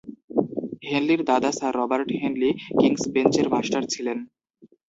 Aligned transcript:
হেনলির 0.87 1.21
দাদা 1.23 1.49
sir 1.51 1.73
Robert 1.79 2.09
Henley 2.19 2.49
King's 2.79 3.03
বেঞ্চের 3.13 3.47
master 3.53 3.83
ছিলেন। 3.93 4.17